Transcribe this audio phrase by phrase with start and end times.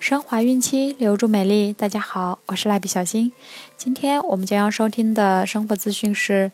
[0.00, 1.74] 升华孕期，留住美丽。
[1.74, 3.30] 大家好，我是蜡笔小新。
[3.76, 6.50] 今天我们将要收听的生活资讯是：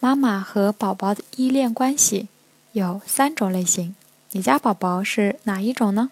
[0.00, 2.28] 妈妈和宝宝的依恋关系
[2.72, 3.96] 有三种类型。
[4.32, 6.10] 你家宝宝是哪一种呢？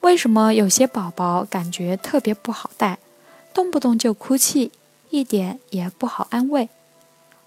[0.00, 2.98] 为什么有些宝宝感觉特别不好带，
[3.54, 4.72] 动不动就哭泣？
[5.10, 6.68] 一点也不好安慰，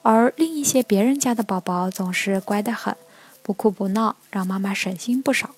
[0.01, 2.95] 而另一些别人家的宝宝总是乖得很，
[3.41, 5.51] 不哭不闹，让妈妈省心不少。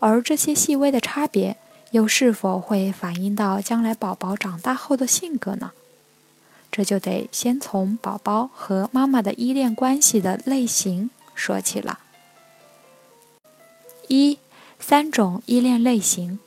[0.00, 1.56] 而这些细微的差别，
[1.92, 5.72] 又是否会反映到将来宝宝长大后的性格呢？
[6.70, 12.00] 这就得先从宝宝和妈妈的依恋关系的类型说起了。
[14.08, 14.38] 一、
[14.80, 16.40] 三种依恋类型。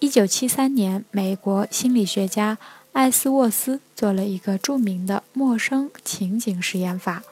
[0.00, 2.58] 一九七三年，美国心理学家。
[2.92, 7.22] 艾斯沃斯做了一个著名的陌生情景实验法，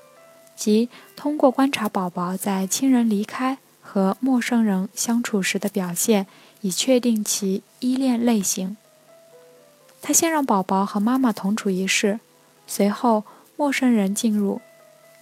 [0.56, 6.26] 即通过观察宝宝在亲人离开和陌生人相处时的表现，
[6.62, 8.78] 以确定其依恋类型。
[10.00, 12.20] 他先让宝宝和妈妈同处一室，
[12.66, 13.24] 随后
[13.56, 14.62] 陌生人进入，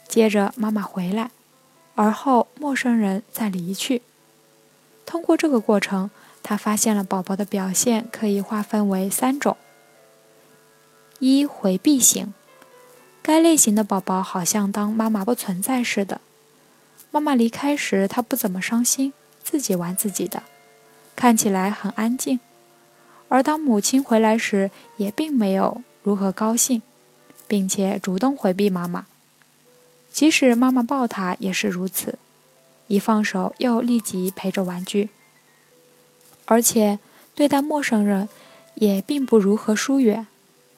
[0.07, 1.33] 接着妈妈回来，
[1.97, 4.03] 而后陌生人再离去。
[5.05, 6.11] 通过这个过程，
[6.45, 9.57] 他发现了宝宝的表现可以划分为三种。
[11.21, 12.33] 一回避型，
[13.23, 16.21] 该类型的宝宝好像当妈妈不存在似的。
[17.11, 20.45] 妈妈离开时，他不怎么伤心，自己玩自己的，
[21.17, 22.39] 看起来很安静。
[23.29, 26.83] 而当母亲回来时，也并没有如何高兴，
[27.49, 29.07] 并且主动回避妈妈。
[30.13, 32.19] 即使妈妈抱他，也是如此，
[32.87, 35.11] 一放手又立即陪着玩具。
[36.47, 36.99] 而且
[37.35, 38.29] 对待陌生人，
[38.75, 40.27] 也并不如何疏远。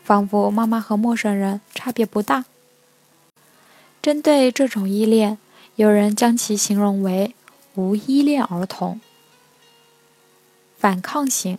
[0.02, 2.44] 仿佛妈妈和陌生人差别不大。
[4.02, 5.38] 针对这种依恋，
[5.76, 7.34] 有人将其形容为
[7.76, 9.00] “无依恋儿童”。
[10.78, 11.58] 反抗型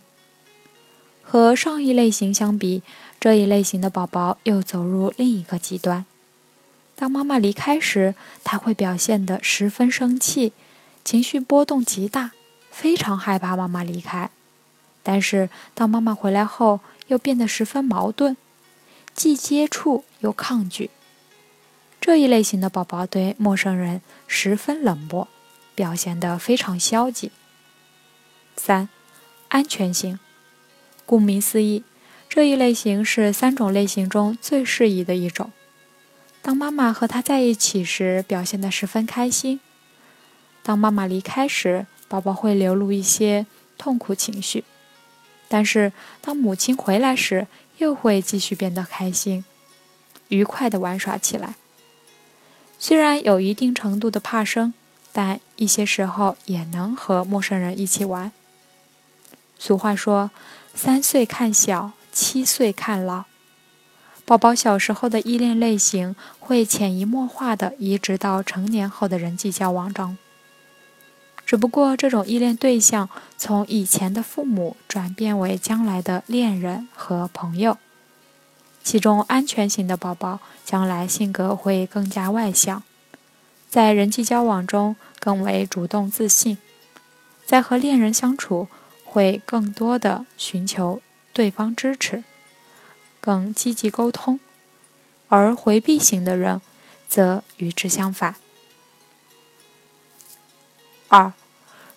[1.22, 2.82] 和上一类型相比，
[3.20, 6.04] 这一类型的宝宝又走入另一个极端。
[6.96, 8.14] 当妈妈离开时，
[8.44, 10.52] 他会表现得十分生气，
[11.04, 12.32] 情绪波动极大，
[12.70, 14.30] 非常害怕妈妈离开。
[15.04, 18.36] 但是当妈妈回来后，又变得十分矛盾。
[19.14, 20.90] 既接触又抗拒，
[22.00, 25.28] 这一类型的宝宝对陌生人十分冷漠，
[25.74, 27.30] 表现得非常消极。
[28.56, 28.88] 三、
[29.48, 30.18] 安全型，
[31.04, 31.84] 顾名思义，
[32.26, 35.52] 这一类型是三种类型中最适宜的一种。
[36.40, 39.58] 当妈妈和他在一起时，表现得十分开心；
[40.62, 43.44] 当妈妈离开时，宝宝会流露一些
[43.76, 44.64] 痛苦情绪。
[45.52, 45.92] 但是
[46.22, 47.46] 当母亲回来时，
[47.76, 49.44] 又会继续变得开心、
[50.28, 51.56] 愉快地玩耍起来。
[52.78, 54.72] 虽然有一定程度的怕生，
[55.12, 58.32] 但一些时候也能和陌生人一起玩。
[59.58, 60.30] 俗话说
[60.74, 63.24] ：“三岁看小，七岁看老。”
[64.24, 70.16] 宝宝小时候的依恋类型会潜移默化地移植到成年后的人际交往中。
[71.44, 77.76] 只不过，这种依恋对象从以前的父母转变为将来的恋人和朋友。
[78.82, 82.82] 其中，安全型的宝宝将来性格会更加外向，
[83.68, 86.58] 在人际交往中更为主动自信，
[87.44, 88.68] 在和恋人相处
[89.04, 92.24] 会更多的寻求对方支持，
[93.20, 94.40] 更积极沟通。
[95.28, 96.60] 而回避型的人
[97.08, 98.36] 则与之相反。
[101.12, 101.34] 二。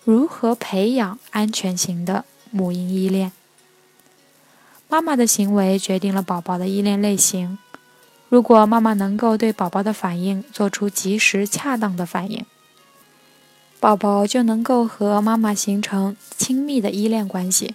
[0.04, 3.32] 如何培养安全型的母婴依恋？
[4.90, 7.56] 妈妈的行为决定了宝宝的依恋类型。
[8.28, 12.44] 如果妈妈能够对宝宝的反应做出及时恰当的反应，
[13.80, 17.74] 宝宝就能够和妈妈形成亲密的依恋关系。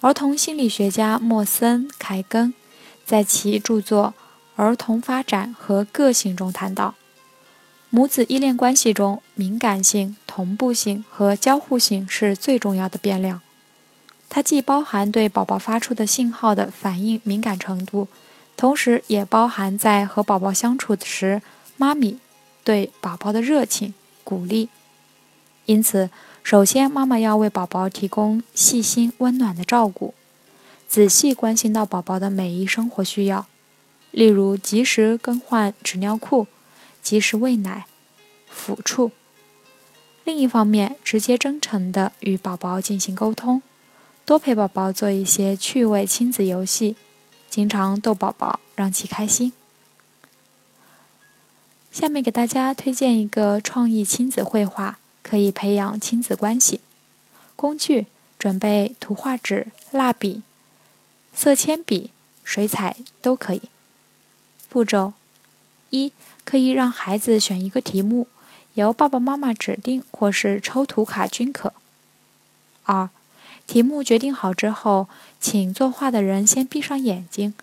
[0.00, 2.54] 儿童心理学家莫森·凯根
[3.04, 4.14] 在其著作
[4.62, 6.94] 《儿童发展和个性》中谈到。
[7.94, 13.40] 母子依恋关系中，敏感性、同步性和交互性是最重要的变量。
[14.28, 18.08] 它既包含对宝宝发出的信号的反应敏感程度，
[18.56, 21.40] 同时也包含在和宝宝相处时，
[21.76, 22.18] 妈咪
[22.64, 23.94] 对宝宝的热情、
[24.24, 24.68] 鼓励。
[25.66, 26.10] 因此，
[26.42, 30.14] 首先妈妈要为宝宝提供细心、温暖的照顾，
[30.88, 33.46] 仔细关心到宝宝的每一生活需要，
[34.10, 36.48] 例如及时更换纸尿裤。
[37.04, 37.86] 及时喂奶、
[38.50, 39.12] 抚触。
[40.24, 43.62] 另一方面，直接真诚地与宝宝进行沟通，
[44.24, 46.96] 多陪宝宝做一些趣味亲子游戏，
[47.50, 49.52] 经常逗宝宝让其开心。
[51.92, 56.80] 下面给大家推荐一个创意亲子绘画，可以培养亲子关系。
[57.54, 58.06] 工具：
[58.38, 60.42] 准备图画纸、蜡笔、
[61.34, 62.10] 色铅笔、
[62.42, 63.62] 水彩都可以。
[64.68, 65.12] 步骤：
[65.90, 66.12] 一、
[66.44, 68.28] 可以让孩子选一个题目，
[68.74, 71.72] 由爸爸妈妈指定或是抽图卡均可。
[72.84, 73.08] 二、
[73.66, 75.08] 题目决定好之后，
[75.40, 77.54] 请作画的人先闭上眼睛。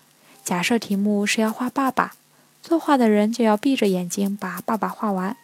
[0.44, 2.14] 假设题目是要画爸爸。
[2.62, 5.36] 作画的人就要闭着眼睛把爸爸画完，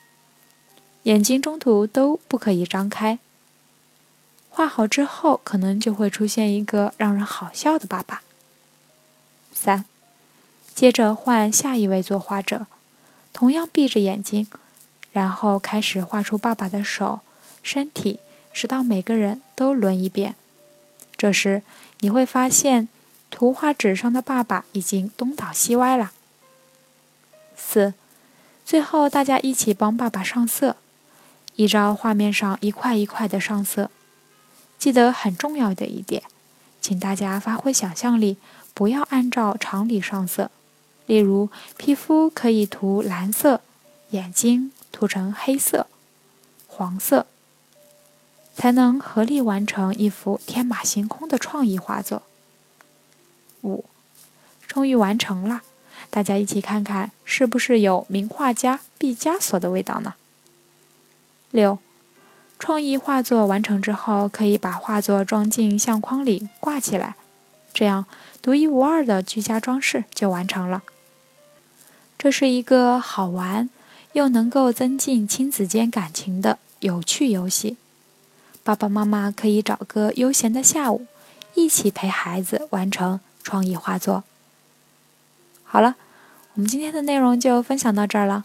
[1.03, 3.19] 眼睛中途都不可以张开。
[4.49, 8.23] 画好之后，可能就会出现一个让人好笑的爸爸。
[9.53, 9.85] 三，
[10.77, 12.69] 接着换下一位作画者，
[13.39, 14.49] 同样闭着眼睛，
[15.13, 17.21] 然后开始画出爸爸的手、
[17.63, 18.19] 身体，
[18.53, 20.35] 直到每个人都轮一遍。
[21.17, 21.63] 这时
[22.01, 22.89] 你会发现，
[23.31, 26.11] 图画纸上的爸爸已经东倒西歪了。
[27.57, 27.95] 四，
[28.65, 30.75] 最后大家一起帮爸爸上色，
[31.55, 33.93] 依照画面上一块一块的上色。
[34.81, 36.25] 记得很重要的一点，
[36.81, 38.39] 请大家发挥想象力，
[38.75, 40.51] 不要按照常理上色。
[41.09, 43.63] 例如，皮肤可以涂蓝色，
[44.11, 45.87] 眼睛涂成黑色、
[46.67, 47.27] 黄色，
[48.55, 52.23] 才能合力完成一幅天马行空的创意画作。
[53.63, 53.87] 五，
[54.67, 55.63] 终于完成了。
[56.11, 60.15] 大家一起看看，是不是有名画家毕加索的味道呢？
[61.51, 61.79] 六，
[62.59, 67.17] 创意画作完成之后，可以把画作装进相框里挂起来，
[67.73, 68.05] 这样
[68.43, 70.83] 独一无二的居家装饰就完成了。
[72.19, 73.71] 这是一个好玩
[74.15, 77.77] 又能够增进亲子间感情的有趣游戏，
[78.65, 81.07] 爸爸妈妈可以找个悠闲的下午，
[81.55, 84.25] 一起陪孩子完成创意画作。
[85.63, 85.95] 好了，
[86.55, 88.45] 我们今天的内容就分享到这儿了。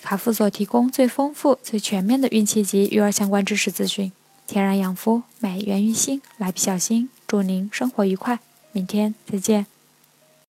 [0.00, 4.12] 卡夫所提供最丰富、最全面的孕期及育儿相关知识资讯，
[4.46, 6.22] 天然养肤，美源于心。
[6.36, 8.38] 蜡笔小新，祝您生活愉快，
[8.70, 9.66] 明天再见。